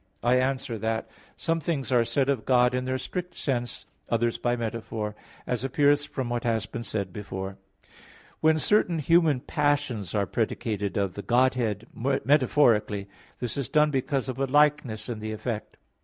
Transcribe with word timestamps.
I 0.23 0.39
answer 0.39 0.79
that, 0.79 1.07
Some 1.37 1.59
things 1.59 1.91
are 1.91 2.03
said 2.03 2.27
of 2.27 2.43
God 2.43 2.73
in 2.73 2.85
their 2.85 2.97
strict 2.97 3.35
sense; 3.35 3.85
others 4.09 4.39
by 4.39 4.55
metaphor, 4.55 5.13
as 5.45 5.63
appears 5.63 6.05
from 6.05 6.27
what 6.27 6.43
has 6.43 6.65
been 6.65 6.81
said 6.83 7.13
before 7.13 7.49
(Q. 7.49 7.55
13, 7.83 7.89
A. 7.89 7.93
3). 7.93 7.97
When 8.39 8.57
certain 8.57 8.97
human 8.97 9.39
passions 9.41 10.15
are 10.15 10.25
predicated 10.25 10.97
of 10.97 11.13
the 11.13 11.21
Godhead 11.21 11.85
metaphorically, 11.93 13.09
this 13.39 13.57
is 13.57 13.69
done 13.69 13.91
because 13.91 14.27
of 14.27 14.39
a 14.39 14.47
likeness 14.47 15.07
in 15.07 15.19
the 15.19 15.33
effect. 15.33 15.77